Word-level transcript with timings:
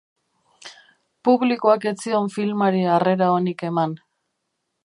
Publikoak 1.29 1.85
ez 1.93 1.95
zion 2.05 2.33
filmari 2.39 2.83
harrera 2.97 3.31
onik 3.39 3.67
eman. 3.73 3.99